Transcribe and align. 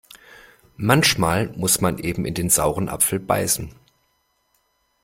Manchmal 0.77 1.49
muss 1.49 1.79
man 1.79 1.99
eben 1.99 2.25
in 2.25 2.33
den 2.33 2.49
sauren 2.49 2.89
Apfel 2.89 3.19
beißen. 3.19 3.75